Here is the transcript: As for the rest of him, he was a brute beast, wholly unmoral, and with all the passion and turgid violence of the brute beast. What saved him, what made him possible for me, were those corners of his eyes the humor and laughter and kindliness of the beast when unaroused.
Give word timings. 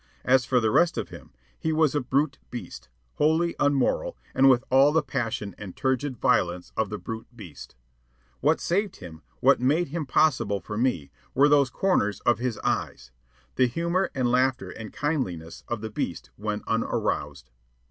As 0.25 0.45
for 0.45 0.59
the 0.59 0.71
rest 0.71 0.97
of 0.97 1.09
him, 1.09 1.29
he 1.59 1.71
was 1.71 1.93
a 1.93 1.99
brute 2.01 2.39
beast, 2.49 2.89
wholly 3.17 3.55
unmoral, 3.59 4.17
and 4.33 4.49
with 4.49 4.63
all 4.71 4.91
the 4.91 5.03
passion 5.03 5.53
and 5.59 5.75
turgid 5.77 6.17
violence 6.17 6.71
of 6.75 6.89
the 6.89 6.97
brute 6.97 7.27
beast. 7.37 7.75
What 8.39 8.59
saved 8.59 8.95
him, 8.95 9.21
what 9.41 9.59
made 9.61 9.89
him 9.89 10.07
possible 10.07 10.59
for 10.59 10.75
me, 10.75 11.11
were 11.35 11.47
those 11.47 11.69
corners 11.69 12.19
of 12.21 12.39
his 12.39 12.57
eyes 12.63 13.11
the 13.57 13.67
humor 13.67 14.09
and 14.15 14.31
laughter 14.31 14.71
and 14.71 14.91
kindliness 14.91 15.63
of 15.67 15.81
the 15.81 15.91
beast 15.91 16.31
when 16.35 16.63
unaroused. 16.65 17.51